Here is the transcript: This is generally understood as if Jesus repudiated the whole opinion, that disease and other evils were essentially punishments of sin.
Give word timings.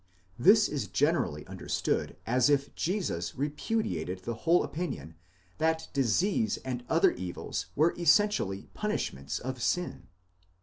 This 0.39 0.67
is 0.67 0.87
generally 0.87 1.45
understood 1.45 2.15
as 2.25 2.49
if 2.49 2.73
Jesus 2.73 3.35
repudiated 3.35 4.23
the 4.23 4.33
whole 4.33 4.63
opinion, 4.63 5.13
that 5.59 5.89
disease 5.93 6.57
and 6.65 6.83
other 6.89 7.11
evils 7.11 7.67
were 7.75 7.93
essentially 7.99 8.71
punishments 8.73 9.37
of 9.37 9.61
sin. 9.61 10.07